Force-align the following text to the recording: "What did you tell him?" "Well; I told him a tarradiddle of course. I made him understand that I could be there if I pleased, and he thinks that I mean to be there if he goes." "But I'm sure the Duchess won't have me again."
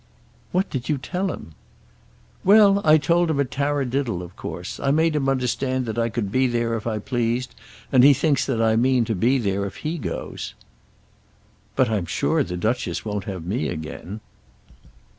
"What 0.51 0.67
did 0.71 0.89
you 0.89 0.97
tell 0.97 1.31
him?" 1.31 1.51
"Well; 2.43 2.81
I 2.83 2.97
told 2.97 3.29
him 3.29 3.39
a 3.39 3.45
tarradiddle 3.45 4.23
of 4.23 4.35
course. 4.35 4.79
I 4.79 4.89
made 4.89 5.15
him 5.15 5.29
understand 5.29 5.85
that 5.85 5.99
I 5.99 6.09
could 6.09 6.31
be 6.31 6.47
there 6.47 6.75
if 6.75 6.87
I 6.87 6.97
pleased, 6.97 7.53
and 7.91 8.03
he 8.03 8.11
thinks 8.11 8.43
that 8.47 8.63
I 8.63 8.75
mean 8.75 9.05
to 9.05 9.13
be 9.13 9.37
there 9.37 9.63
if 9.63 9.75
he 9.85 9.99
goes." 9.99 10.55
"But 11.75 11.91
I'm 11.91 12.07
sure 12.07 12.43
the 12.43 12.57
Duchess 12.57 13.05
won't 13.05 13.25
have 13.25 13.45
me 13.45 13.67
again." 13.67 14.21